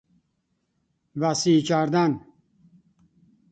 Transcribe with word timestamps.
وسیع 1.19 1.61
کردن 1.61 2.21